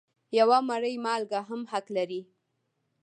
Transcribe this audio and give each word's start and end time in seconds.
یوه 0.39 0.57
مړۍ 0.69 0.95
مالګه 1.05 1.39
هم 1.49 1.61
حق 1.71 1.85
لري. 1.95 2.21